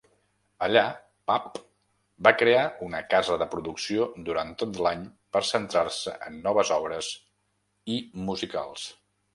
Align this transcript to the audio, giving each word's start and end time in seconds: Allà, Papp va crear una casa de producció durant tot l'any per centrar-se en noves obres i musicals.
Allà, 0.67 0.81
Papp 1.31 1.59
va 2.27 2.31
crear 2.39 2.63
una 2.87 3.03
casa 3.13 3.37
de 3.43 3.49
producció 3.53 4.09
durant 4.31 4.57
tot 4.63 4.81
l'any 4.87 5.07
per 5.37 5.45
centrar-se 5.53 6.19
en 6.31 6.43
noves 6.51 6.75
obres 6.81 7.13
i 7.99 8.03
musicals. 8.29 8.93